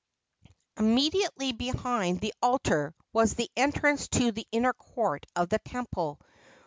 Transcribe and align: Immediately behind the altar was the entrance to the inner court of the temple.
Immediately 0.77 1.51
behind 1.51 2.21
the 2.21 2.33
altar 2.41 2.95
was 3.13 3.35
the 3.35 3.51
entrance 3.55 4.07
to 4.09 4.31
the 4.31 4.47
inner 4.51 4.73
court 4.73 5.27
of 5.35 5.49
the 5.49 5.59
temple. 5.59 6.17